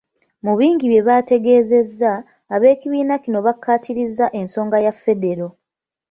[0.45, 2.11] Mu bingi bye baategeezezza,
[2.55, 5.47] ab'ekibiina kino baakaatirizza ensonga ya Federo.